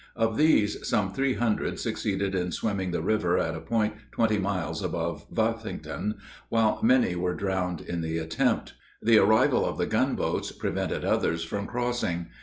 [0.15, 4.81] Of these some three hundred succeeded in swimming the river at a point twenty miles
[4.81, 6.15] above Buffington,
[6.49, 8.73] while many were drowned in the attempt.
[9.03, 12.29] The arrival of the gunboats prevented others from crossing.